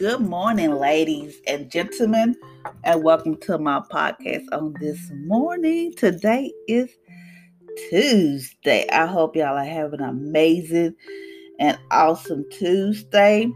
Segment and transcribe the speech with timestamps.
[0.00, 2.34] Good morning, ladies and gentlemen,
[2.84, 5.92] and welcome to my podcast on this morning.
[5.92, 6.88] Today is
[7.90, 8.88] Tuesday.
[8.90, 10.94] I hope y'all are having an amazing
[11.58, 13.52] and awesome Tuesday.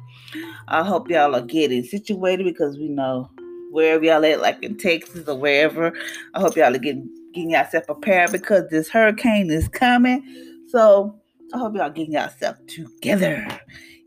[0.68, 3.30] I hope y'all are getting situated because we know
[3.70, 5.94] wherever y'all at, like in Texas or wherever,
[6.34, 10.22] I hope y'all are getting getting yourself prepared because this hurricane is coming.
[10.68, 11.18] So
[11.54, 13.48] I hope y'all getting yourself together,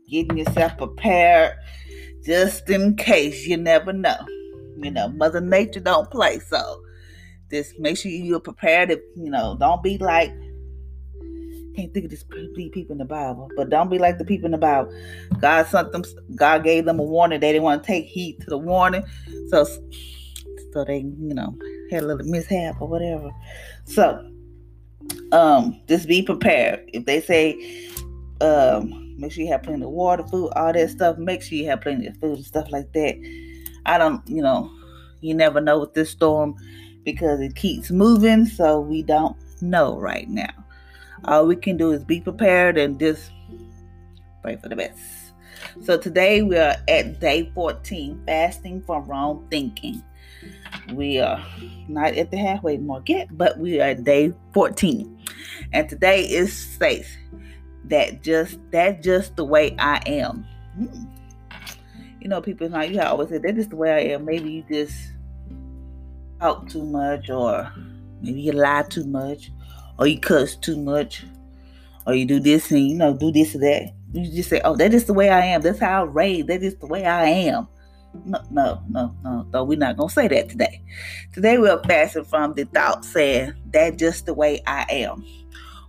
[0.08, 1.56] getting yourself prepared
[2.24, 3.46] just in case.
[3.46, 4.16] You never know.
[4.76, 6.38] You know, Mother Nature don't play.
[6.40, 6.82] So
[7.50, 8.90] just make sure you're prepared.
[8.90, 10.32] If you know, don't be like
[11.78, 14.52] can't think of this people in the Bible, but don't be like the people in
[14.52, 14.92] the Bible.
[15.40, 16.04] God sent them.
[16.34, 17.38] God gave them a warning.
[17.40, 19.04] They didn't want to take heed to the warning,
[19.48, 19.64] so
[20.72, 21.56] so they you know
[21.90, 23.30] had a little mishap or whatever.
[23.84, 24.28] So
[25.32, 26.82] um, just be prepared.
[26.92, 27.90] If they say
[28.40, 31.18] um Make sure you have plenty of water, food, all that stuff.
[31.18, 33.16] Make sure you have plenty of food and stuff like that.
[33.84, 34.70] I don't, you know,
[35.20, 36.54] you never know with this storm
[37.04, 40.52] because it keeps moving, so we don't know right now.
[41.24, 43.32] All we can do is be prepared and just
[44.40, 45.00] pray for the best.
[45.82, 50.00] So today we are at day 14, fasting from wrong thinking.
[50.92, 51.44] We are
[51.88, 55.18] not at the halfway mark yet, but we are day 14.
[55.72, 57.16] And today is faith
[57.88, 60.46] that just that's just the way I am.
[62.20, 64.24] You know, people like you always say that's just the way I am.
[64.24, 64.96] Maybe you just
[66.40, 67.72] talk too much, or
[68.22, 69.50] maybe you lie too much,
[69.98, 71.24] or you cuss too much,
[72.06, 73.92] or you do this and you know do this or that.
[74.12, 75.60] You just say, "Oh, that is the way I am.
[75.60, 76.48] That's how I raised.
[76.48, 77.68] That is the way I am."
[78.24, 79.64] No, no, no, no, no.
[79.64, 80.82] We're not gonna say that today.
[81.32, 85.24] Today we're fasting from the thought saying that just the way I am.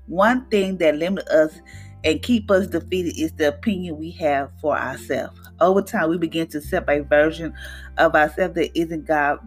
[0.08, 1.60] One thing that limits us
[2.04, 5.40] and keep us defeated is the opinion we have for ourselves.
[5.60, 7.54] Over time, we begin to separate a version
[7.98, 9.40] of ourselves that isn't God.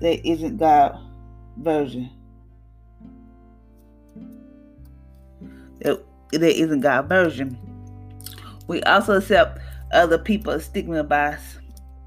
[0.00, 0.98] That isn't God
[1.58, 2.10] version.
[5.80, 7.58] That, that isn't God version.
[8.68, 9.60] We also accept
[9.92, 11.38] other people's stigma by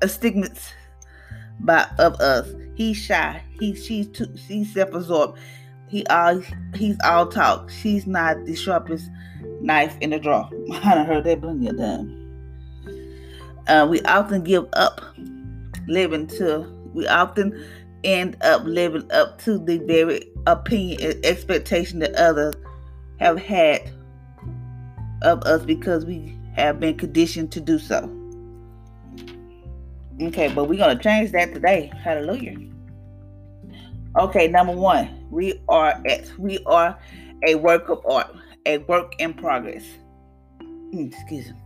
[0.01, 0.71] a stigmas
[1.59, 2.47] by of us.
[2.75, 3.41] He's shy.
[3.59, 5.37] He she's too she's self-absorbed.
[5.89, 6.41] He all
[6.75, 7.69] he's all talk.
[7.69, 9.09] She's not the sharpest
[9.61, 10.49] knife in the drawer.
[10.71, 12.15] I done heard that plenty of times.
[13.67, 15.01] Uh, we often give up
[15.87, 16.67] living to.
[16.93, 17.59] We often
[18.03, 22.55] end up living up to the very opinion and expectation that others
[23.19, 23.91] have had
[25.23, 28.15] of us because we have been conditioned to do so.
[30.21, 31.91] Okay, but we're gonna change that today.
[32.03, 32.57] Hallelujah.
[34.17, 36.97] Okay, number one, we are at we are
[37.47, 38.35] a work of art,
[38.65, 39.85] a work in progress.
[40.61, 41.59] Hmm, excuse me.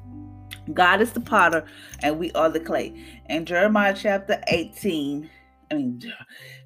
[0.73, 1.65] God is the potter
[1.99, 2.93] and we are the clay.
[3.29, 5.29] In Jeremiah chapter 18,
[5.71, 6.01] I mean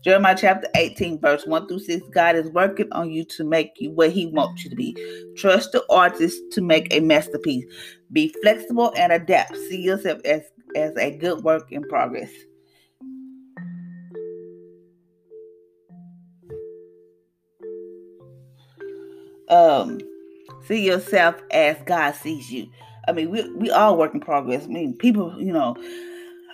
[0.03, 3.91] Jeremiah chapter 18, verse 1 through 6, God is working on you to make you
[3.91, 4.95] what He wants you to be.
[5.35, 7.65] Trust the artist to make a masterpiece.
[8.11, 9.55] Be flexible and adapt.
[9.55, 10.43] See yourself as,
[10.75, 12.29] as a good work in progress.
[19.49, 19.99] Um
[20.65, 22.67] see yourself as God sees you.
[23.07, 24.65] I mean, we we all work in progress.
[24.65, 25.75] I mean, people, you know,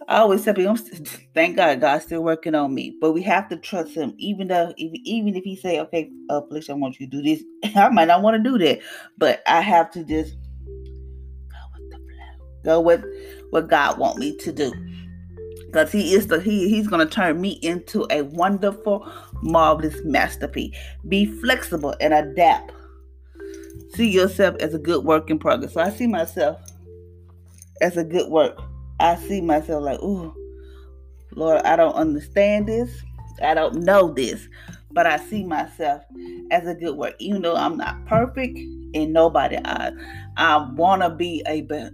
[0.07, 0.77] I always tell people,
[1.33, 2.95] thank God, God's still working on me.
[2.99, 6.41] But we have to trust Him, even though, if, even if He say, "Okay, uh,
[6.41, 7.43] police, I want you to do this,"
[7.75, 8.79] I might not want to do that,
[9.17, 10.35] but I have to just
[11.49, 13.05] go with the flow, go with
[13.49, 14.73] what God want me to do,
[15.67, 19.09] because He is the He He's to turn me into a wonderful,
[19.41, 20.75] marvelous masterpiece.
[21.07, 22.72] Be flexible and adapt
[23.95, 25.73] see yourself as a good work in progress.
[25.73, 26.59] So I see myself
[27.81, 28.59] as a good work.
[28.99, 30.33] I see myself like, ooh,
[31.35, 33.03] Lord, I don't understand this.
[33.41, 34.47] I don't know this.
[34.91, 36.03] But I see myself
[36.51, 37.15] as a good work.
[37.19, 38.57] Even though I'm not perfect
[38.93, 39.93] in nobody eyes.
[40.37, 41.91] I wanna be a better,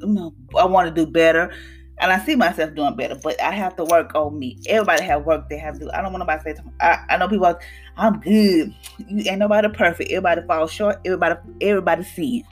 [0.58, 1.52] I wanna do better.
[2.00, 4.58] And I see myself doing better, but I have to work on me.
[4.68, 5.92] Everybody have work they have to do.
[5.92, 7.54] I don't want nobody to say, I, I know people,
[7.98, 8.74] I'm good.
[9.00, 10.10] You ain't nobody perfect.
[10.10, 11.00] Everybody falls short.
[11.06, 12.44] Everybody, everybody sin.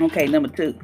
[0.00, 0.78] Okay, number two.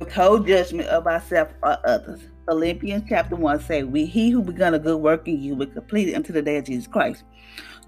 [0.00, 2.20] Withhold judgment of ourselves or others.
[2.46, 6.08] Philippians chapter 1 say, We he who begun a good work in you will complete
[6.08, 7.24] it until the day of Jesus Christ.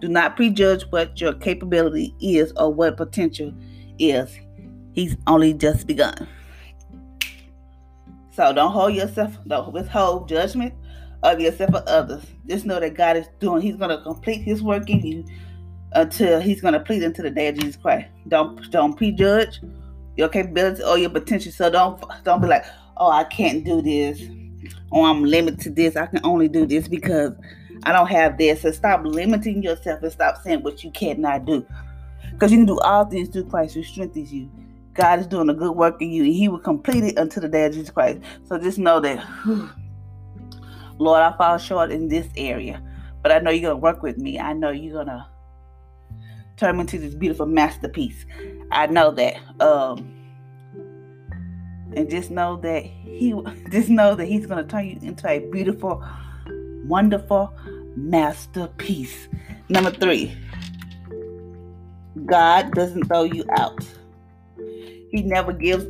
[0.01, 3.53] Do not prejudge what your capability is or what potential
[3.99, 4.37] is.
[4.93, 6.29] He's only just begun.
[8.33, 10.75] So don't hold yourself, don't withhold judgment
[11.23, 12.25] of yourself or others.
[12.47, 15.25] Just know that God is doing, He's gonna complete His work in you
[15.93, 18.09] until He's gonna plead until the day of Jesus Christ.
[18.29, 19.61] Don't don't prejudge
[20.17, 21.53] your capabilities or your potential.
[21.53, 22.65] So don't don't be like,
[22.97, 24.21] oh, I can't do this,
[24.91, 25.97] or I'm limited to this.
[25.97, 27.35] I can only do this because
[27.83, 28.63] I don't have this.
[28.63, 31.67] So stop limiting yourself and stop saying what you cannot do.
[32.33, 34.51] Because you can do all things through Christ who strengthens you.
[34.95, 37.49] God is doing a good work in you, and He will complete it until the
[37.49, 38.21] day of Jesus Christ.
[38.45, 39.27] So just know that,
[40.99, 42.81] Lord, I fall short in this area,
[43.23, 44.39] but I know you're gonna work with me.
[44.39, 45.29] I know you're gonna
[46.57, 48.25] turn me into this beautiful masterpiece.
[48.71, 49.37] I know that.
[49.61, 50.14] Um,
[51.97, 53.35] and just know that He,
[53.71, 56.05] just know that He's gonna turn you into a beautiful,
[56.85, 57.55] wonderful
[57.97, 59.29] masterpiece.
[59.69, 60.37] Number three,
[62.27, 63.85] God doesn't throw you out.
[65.11, 65.85] He never gives.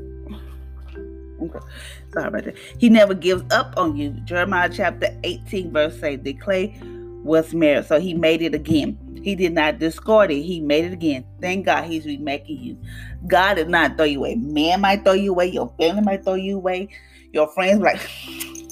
[2.13, 2.57] Sorry about that.
[2.79, 4.11] He never gives up on you.
[4.25, 6.23] Jeremiah chapter 18, verse 8.
[6.23, 6.79] The clay
[7.23, 8.99] was married, so he made it again.
[9.25, 10.43] He did not discard it.
[10.43, 11.25] He made it again.
[11.41, 12.79] Thank God he's remaking you.
[13.27, 14.35] God did not throw you away.
[14.35, 15.47] Man might throw you away.
[15.47, 16.91] Your family might throw you away.
[17.33, 18.07] Your friends like,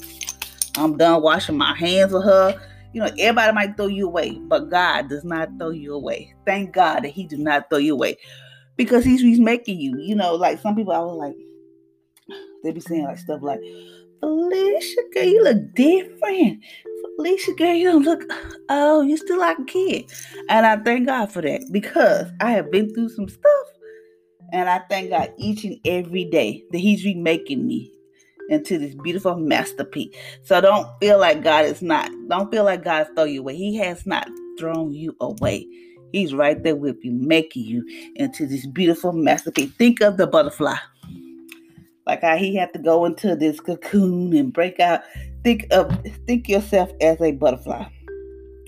[0.77, 2.61] I'm done washing my hands with her.
[2.93, 6.35] You know, everybody might throw you away, but God does not throw you away.
[6.45, 8.17] Thank God that He did not throw you away
[8.77, 9.97] because he's, he's making you.
[9.99, 11.35] You know, like some people, I was like,
[12.63, 13.59] they be saying like stuff like,
[14.19, 16.63] Felicia, girl, you look different.
[17.23, 18.21] Felicia, girl, you don't look,
[18.67, 20.11] oh, you still like a kid.
[20.49, 23.67] And I thank God for that because I have been through some stuff.
[24.51, 27.89] And I thank God each and every day that He's remaking me
[28.49, 30.13] into this beautiful masterpiece.
[30.43, 33.55] So don't feel like God is not, don't feel like God throw you away.
[33.55, 34.29] He has not
[34.59, 35.65] thrown you away.
[36.11, 37.85] He's right there with you, making you
[38.17, 39.71] into this beautiful masterpiece.
[39.77, 40.75] Think of the butterfly.
[42.05, 45.03] Like how he had to go into this cocoon and break out.
[45.43, 45.91] Think of
[46.25, 47.85] think yourself as a butterfly.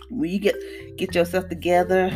[0.10, 0.56] When you get
[0.98, 2.12] get yourself together,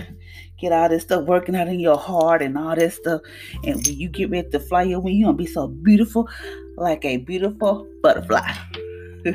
[0.59, 3.21] get all this stuff working out in your heart and all this stuff,
[3.63, 6.27] and when you get ready to fly your wing, you're gonna be so beautiful,
[6.75, 8.51] like a beautiful butterfly.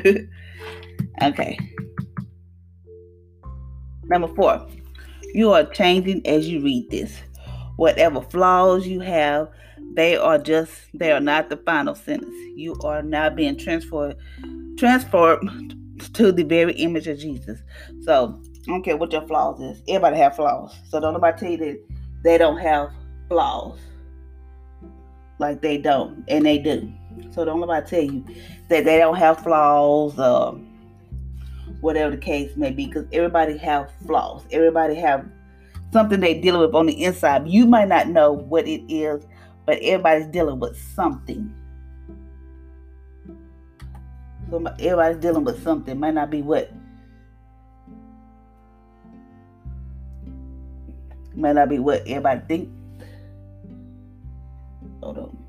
[1.23, 1.59] okay.
[4.03, 4.67] Number four,
[5.33, 7.17] you are changing as you read this.
[7.77, 9.49] Whatever flaws you have,
[9.95, 12.35] they are just they are not the final sentence.
[12.55, 14.15] You are now being transferred
[14.77, 15.75] transformed
[16.13, 17.61] to the very image of Jesus.
[18.03, 19.81] So I don't care what your flaws is.
[19.87, 20.75] Everybody have flaws.
[20.89, 21.79] So don't nobody tell you that
[22.23, 22.89] they don't have
[23.29, 23.79] flaws.
[25.39, 26.91] Like they don't, and they do.
[27.31, 28.25] So don't nobody tell you
[28.69, 30.17] that they don't have flaws.
[30.17, 30.71] Um,
[31.81, 34.43] whatever the case may be, because everybody have flaws.
[34.51, 35.25] Everybody have
[35.91, 37.47] something they dealing with on the inside.
[37.47, 39.23] You might not know what it is,
[39.65, 41.53] but everybody's dealing with something.
[44.55, 45.99] So everybody's dealing with something.
[45.99, 46.71] Might not be what.
[51.35, 52.69] Might not be what everybody think.
[55.03, 55.44] Hold on.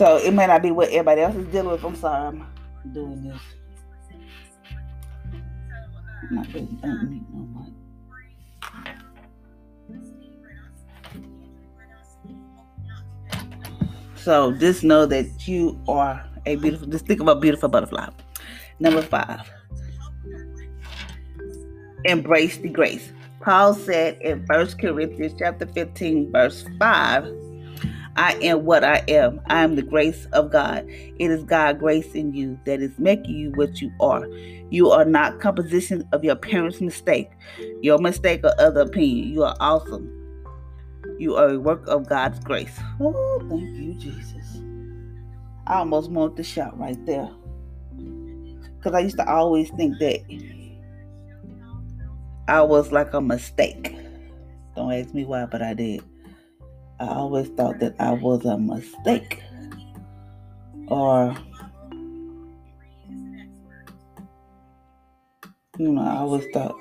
[0.00, 1.84] So it may not be what everybody else is dealing with.
[1.84, 2.46] I'm sorry, I'm
[2.94, 3.38] doing this.
[14.16, 16.86] So just know that you are a beautiful.
[16.86, 18.08] Just think of a beautiful butterfly.
[18.78, 19.42] Number five.
[22.06, 23.12] Embrace the grace.
[23.42, 27.49] Paul said in First Corinthians chapter 15, verse 5
[28.20, 29.40] I am what I am.
[29.46, 30.84] I am the grace of God.
[30.86, 34.28] It is God grace in you that is making you what you are.
[34.68, 37.30] You are not composition of your parents' mistake,
[37.80, 39.32] your mistake or other opinion.
[39.32, 40.12] You are awesome.
[41.18, 42.78] You are a work of God's grace.
[43.00, 44.60] Oh, thank you, Jesus.
[45.66, 47.30] I almost want to shout right there.
[48.76, 50.20] Because I used to always think that
[52.48, 53.96] I was like a mistake.
[54.76, 56.04] Don't ask me why, but I did.
[57.00, 59.42] I always thought that I was a mistake.
[60.88, 61.34] Or,
[65.78, 66.76] you know, I always thought.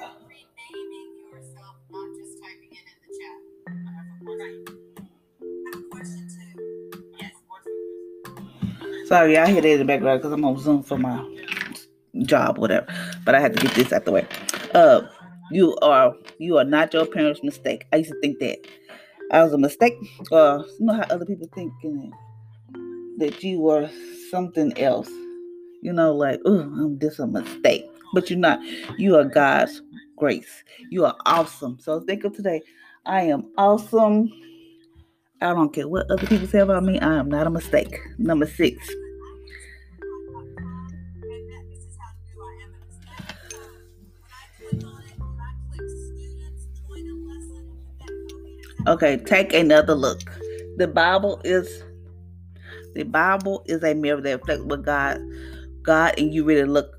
[9.06, 11.24] Sorry, I hear that in the background because I'm on Zoom for my
[12.24, 12.88] job, whatever.
[13.24, 14.28] But I had to get this out the way.
[14.74, 15.02] Uh,
[15.50, 17.88] you are you are not your parents' mistake.
[17.94, 18.60] I used to think that
[19.32, 19.94] I was a mistake.
[20.32, 21.72] Uh, you know how other people think,
[23.18, 23.90] that you were
[24.32, 25.10] something else.
[25.82, 27.86] You know, like, oh, I'm just a mistake.
[28.14, 28.60] But you're not.
[28.98, 29.82] You are God's
[30.18, 30.64] grace.
[30.90, 31.78] You are awesome.
[31.80, 32.62] So think of today.
[33.06, 34.32] I am awesome.
[35.42, 37.00] I don't care what other people say about me.
[37.00, 37.98] I am not a mistake.
[38.18, 38.90] Number six.
[48.90, 50.20] Okay, take another look.
[50.78, 51.84] The Bible is
[52.96, 55.20] the Bible is a mirror that reflects what God
[55.84, 56.96] God and you really look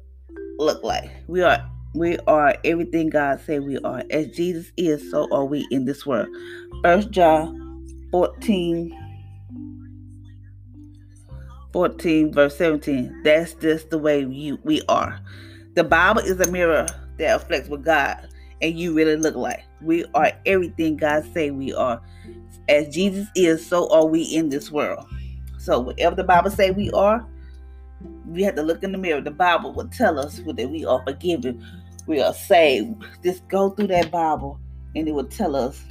[0.59, 1.11] look like.
[1.27, 4.05] We are we are everything God said we are.
[4.11, 6.29] As Jesus is, so are we in this world.
[6.85, 8.97] First John 14
[11.73, 13.23] 14 verse 17.
[13.25, 15.19] That's just the way you we are.
[15.75, 16.87] The Bible is a mirror
[17.19, 18.29] that reflects what God
[18.63, 19.63] and you really look like.
[19.81, 22.01] We are everything God say we are.
[22.69, 25.07] As Jesus is, so are we in this world.
[25.59, 27.27] So whatever the Bible say we are,
[28.27, 29.21] we have to look in the mirror.
[29.21, 31.65] The Bible will tell us that we are forgiven,
[32.07, 33.03] we are saved.
[33.23, 34.59] Just go through that Bible,
[34.95, 35.83] and it will tell us.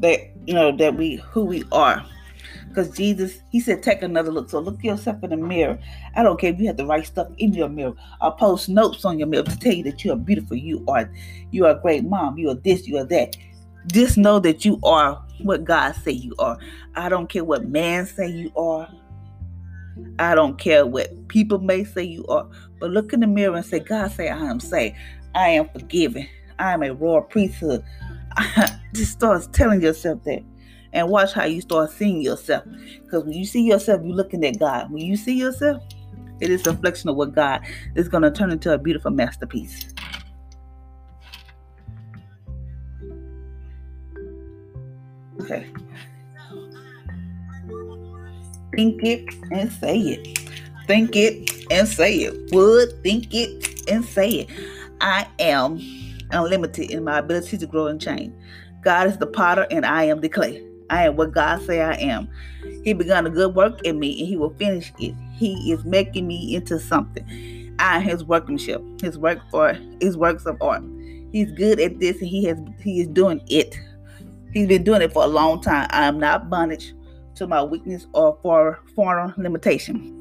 [0.00, 2.04] That you know that we who we are
[2.72, 4.48] because Jesus, he said, take another look.
[4.48, 5.78] So look yourself in the mirror.
[6.16, 9.04] I don't care if you have to write stuff in your mirror or post notes
[9.04, 10.56] on your mirror to tell you that you are beautiful.
[10.56, 11.10] You are,
[11.50, 12.38] you are a great mom.
[12.38, 12.88] You are this.
[12.88, 13.36] You are that.
[13.88, 16.56] Just know that you are what God say you are.
[16.94, 18.88] I don't care what man say you are.
[20.18, 22.48] I don't care what people may say you are.
[22.80, 24.96] But look in the mirror and say, God say I am saved.
[25.34, 26.26] I am forgiven.
[26.58, 27.84] I am a royal priesthood.
[28.92, 30.42] Just starts telling yourself that
[30.92, 32.64] and watch how you start seeing yourself.
[33.02, 34.90] Because when you see yourself, you're looking at God.
[34.90, 35.82] When you see yourself,
[36.40, 37.62] it is a reflection of what God
[37.94, 39.92] is going to turn into a beautiful masterpiece.
[45.40, 45.66] Okay.
[48.76, 50.38] Think it and say it.
[50.86, 52.52] Think it and say it.
[52.52, 54.50] Would think it and say it.
[55.00, 55.80] I am
[56.30, 58.34] unlimited in my ability to grow and change.
[58.82, 60.64] God is the potter and I am the clay.
[60.90, 62.28] I am what God say I am.
[62.84, 65.14] He begun a good work in me and he will finish it.
[65.34, 67.74] He is making me into something.
[67.78, 70.82] I am his workmanship, his work for his works of art.
[71.30, 73.78] He's good at this and he has he is doing it.
[74.52, 75.86] He's been doing it for a long time.
[75.90, 76.92] I am not bondage
[77.36, 80.18] to my weakness or for foreign limitation.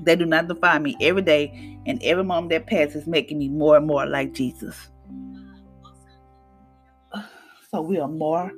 [0.00, 3.76] They do not define me every day, and every moment that passes making me more
[3.76, 4.90] and more like Jesus.
[7.76, 8.50] So we are more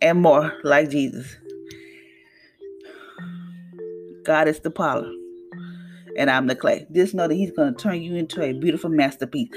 [0.00, 1.36] and more like Jesus.
[4.24, 5.10] God is the potter,
[6.16, 6.86] and I'm the clay.
[6.92, 9.48] Just know that He's going to turn you into a beautiful masterpiece.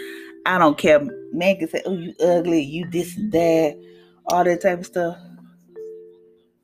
[0.47, 1.01] I don't care.
[1.31, 3.79] Man can say, "Oh, you ugly, you this and that,
[4.25, 5.17] all that type of stuff."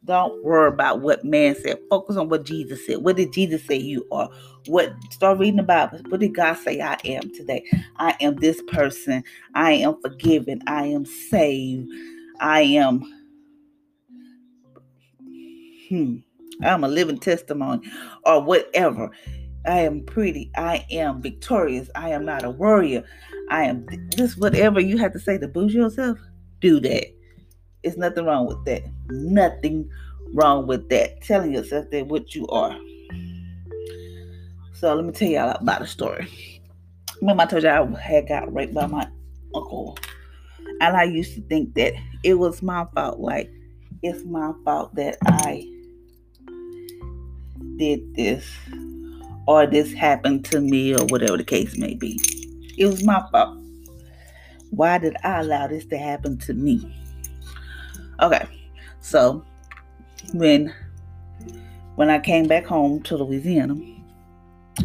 [0.04, 1.78] Don't worry about what man said.
[1.92, 3.04] Focus on what Jesus said.
[3.04, 4.32] What did Jesus say you are?
[4.66, 6.00] What start reading the Bible.
[6.10, 7.64] What did God say I am today?
[7.98, 9.24] I am this person.
[9.54, 10.64] I am forgiven.
[10.66, 11.88] I am saved.
[12.40, 13.02] I am
[15.90, 16.18] hmm,
[16.64, 17.90] I'm a living testimony
[18.26, 19.10] or whatever.
[19.66, 20.52] I am pretty.
[20.56, 21.90] I am victorious.
[21.96, 23.04] I am not a warrior.
[23.50, 26.20] I am just whatever you have to say to boost yourself.
[26.62, 27.08] Do that.
[27.84, 28.84] It's nothing wrong with that.
[29.10, 29.90] Nothing
[30.34, 31.22] wrong with that.
[31.22, 32.78] Telling yourself that what you are.
[34.74, 36.28] So let me tell y'all about a story.
[37.22, 39.08] Remember I told y'all I had got raped by my
[39.54, 39.98] uncle.
[40.82, 43.20] And I used to think that it was my fault.
[43.20, 43.52] Like,
[44.04, 45.68] it's my fault that I
[47.78, 48.46] did this
[49.48, 52.20] or this happened to me or whatever the case may be.
[52.78, 53.58] It was my fault.
[54.72, 56.94] Why did I allow this to happen to me?
[58.22, 58.46] Okay,
[59.02, 59.44] so
[60.34, 60.74] when
[61.96, 63.76] when I came back home to Louisiana,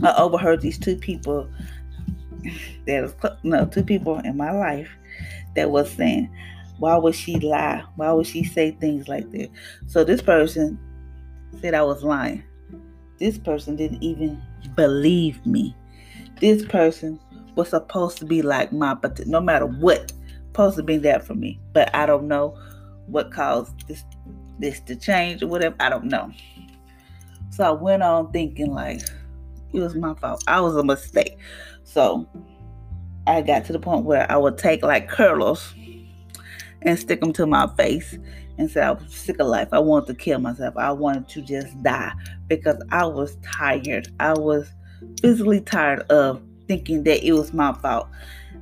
[0.03, 1.49] I overheard these two people
[2.87, 4.91] that no two people in my life
[5.57, 6.31] that was saying,
[6.79, 7.85] "Why would she lie?
[7.97, 9.51] Why would she say things like that?"
[9.87, 10.79] So this person
[11.61, 12.43] said I was lying.
[13.19, 14.41] This person didn't even
[14.75, 15.75] believe me.
[16.41, 17.21] This person
[17.55, 20.13] was supposed to be like my, but no matter what,
[20.47, 21.61] supposed to be that for me.
[21.73, 22.59] But I don't know
[23.07, 24.05] what caused this
[24.59, 25.75] this to change or whatever.
[25.81, 26.31] I don't know.
[27.51, 29.01] So I went on thinking like
[29.73, 30.43] it was my fault.
[30.47, 31.39] I was a mistake.
[31.85, 32.29] So
[33.31, 35.73] I got to the point where I would take like curlers
[36.83, 38.19] and stick them to my face
[38.59, 39.69] and said I was sick of life.
[39.71, 40.77] I wanted to kill myself.
[40.77, 42.13] I wanted to just die
[42.49, 44.09] because I was tired.
[44.19, 44.73] I was
[45.23, 48.09] physically tired of thinking that it was my fault,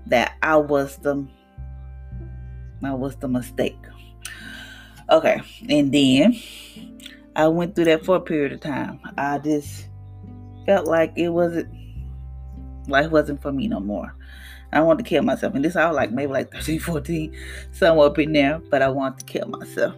[0.07, 1.27] that I was the
[2.85, 3.79] I was the mistake.
[5.09, 6.39] Okay, and then
[7.37, 9.01] I went through that for a period of time.
[9.17, 9.89] I just
[10.67, 11.78] felt like it wasn't
[12.89, 14.15] life wasn't for me no more.
[14.73, 15.55] I wanted to kill myself.
[15.55, 17.37] And this I was like maybe like 13, 14,
[17.73, 19.95] somewhere up in there, but I wanted to kill myself.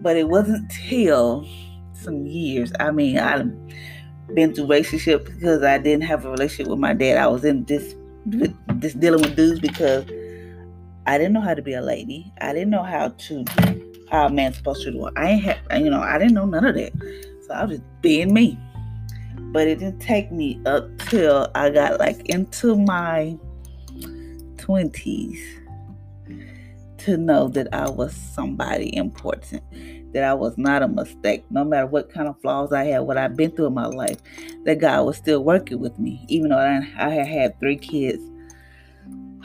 [0.00, 1.46] But it wasn't till
[1.92, 2.72] some years.
[2.80, 3.44] I mean, I
[4.34, 7.16] been through relationship because I didn't have a relationship with my dad.
[7.18, 7.94] I was in this
[8.26, 10.04] this dealing with dudes because
[11.06, 12.32] I didn't know how to be a lady.
[12.40, 13.44] I didn't know how to
[14.10, 15.08] how a man's supposed to do.
[15.16, 16.92] I ain't have you know I didn't know none of that.
[17.46, 18.58] So I was just being me.
[19.52, 23.36] But it didn't take me up till I got like into my
[24.58, 25.40] twenties
[26.98, 29.62] to know that I was somebody important
[30.12, 33.18] that I was not a mistake, no matter what kind of flaws I had, what
[33.18, 34.16] I've been through in my life,
[34.64, 38.22] that God was still working with me, even though I, I had had three kids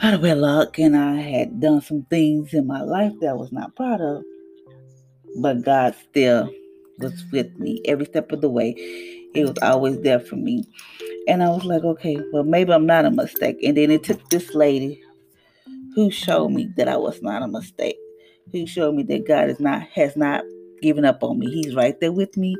[0.02, 3.52] out of wedlock and I had done some things in my life that I was
[3.52, 4.22] not proud of.
[5.40, 6.50] But God still
[6.98, 8.74] was with me every step of the way.
[9.34, 10.64] It was always there for me.
[11.26, 13.58] And I was like, okay, well, maybe I'm not a mistake.
[13.62, 15.02] And then it took this lady
[15.94, 17.96] who showed me that I was not a mistake
[18.52, 20.44] who showed me that God is not has not
[20.82, 21.50] given up on me.
[21.50, 22.56] He's right there with me.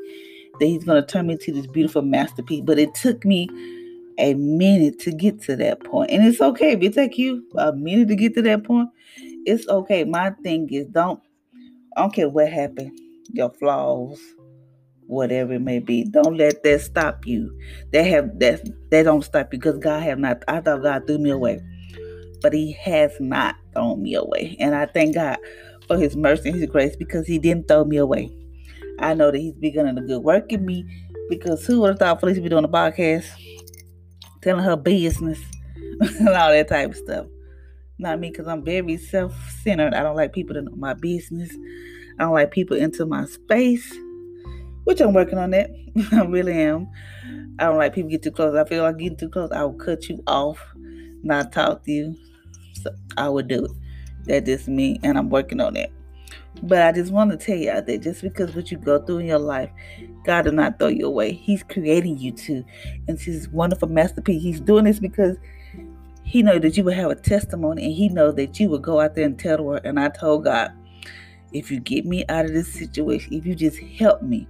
[0.59, 2.63] That He's gonna turn me into this beautiful masterpiece.
[2.65, 3.49] But it took me
[4.19, 6.11] a minute to get to that point.
[6.11, 8.89] And it's okay if it take you a minute to get to that point.
[9.47, 10.05] It's okay.
[10.05, 11.21] My thing is don't
[11.97, 12.99] I don't care what happened,
[13.33, 14.21] your flaws,
[15.07, 16.05] whatever it may be.
[16.05, 17.57] Don't let that stop you.
[17.93, 21.19] That have that that don't stop you because God have not I thought God threw
[21.19, 21.61] me away.
[22.43, 24.57] But he has not thrown me away.
[24.61, 25.39] And I thank God
[25.87, 28.31] for his mercy and his grace because he didn't throw me away.
[28.99, 30.85] I know that he's beginning a good work in me
[31.29, 33.27] because who would have thought Felicia be doing a podcast
[34.43, 35.41] telling her business
[36.01, 37.27] and all that type of stuff.
[37.99, 39.95] Not me because I'm very self-centered.
[39.95, 41.51] I don't like people to know my business.
[42.19, 43.93] I don't like people into my space,
[44.85, 45.71] which I'm working on that.
[46.13, 46.89] I really am.
[47.59, 48.57] I don't like people get too close.
[48.57, 50.59] I feel like getting too close, I will cut you off,
[51.23, 52.17] not talk to you.
[52.83, 53.71] So I would do it.
[54.25, 55.93] That is just me, and I'm working on it.
[56.63, 59.19] But I just want to tell you out there, just because what you go through
[59.19, 59.71] in your life,
[60.25, 61.33] God did not throw you away.
[61.33, 62.65] He's creating you to,
[63.09, 64.43] and His wonderful masterpiece.
[64.43, 65.37] He's doing this because
[66.23, 69.01] He knows that you will have a testimony, and He knows that you will go
[69.01, 69.83] out there and tell the world.
[69.85, 70.73] And I told God,
[71.53, 74.49] if you get me out of this situation, if you just help me,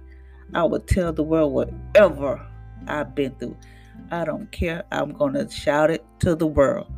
[0.53, 2.45] I will tell the world whatever
[2.87, 3.57] I've been through.
[4.11, 4.83] I don't care.
[4.91, 6.91] I'm gonna shout it to the world.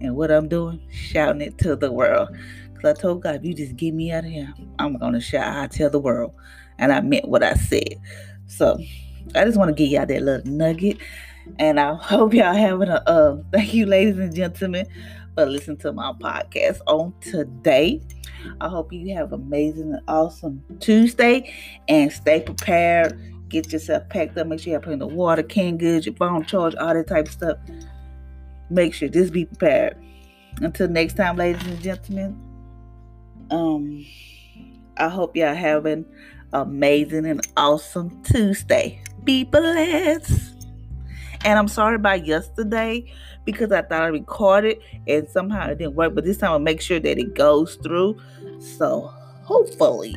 [0.00, 2.28] And what I'm doing, shouting it to the world.
[2.72, 5.20] Because I told God, if you just get me out of here, I'm going to
[5.20, 6.32] shout, I tell the world.
[6.78, 7.96] And I meant what I said.
[8.46, 8.78] So
[9.34, 10.98] I just want to give y'all that little nugget.
[11.58, 14.86] And I hope y'all having a, uh, thank you, ladies and gentlemen,
[15.38, 18.02] for listening to my podcast on today.
[18.60, 21.54] I hope you have amazing and awesome Tuesday
[21.86, 23.20] and stay prepared.
[23.48, 24.48] Get yourself packed up.
[24.48, 27.26] Make sure you have plenty of water, canned goods, your phone charge, all that type
[27.26, 27.58] of stuff
[28.70, 29.96] make sure just be prepared.
[30.60, 32.38] Until next time, ladies and gentlemen.
[33.50, 34.04] Um,
[34.96, 36.04] I hope y'all having
[36.52, 39.00] amazing and awesome Tuesday.
[39.24, 40.57] Be blessed.
[41.44, 43.12] And I'm sorry about yesterday
[43.44, 46.14] because I thought I recorded and somehow it didn't work.
[46.14, 48.18] But this time I'll make sure that it goes through.
[48.58, 50.16] So hopefully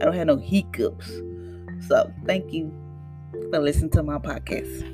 [0.00, 1.10] I don't have no hiccups.
[1.86, 2.72] So thank you
[3.50, 4.84] for listening to my podcast.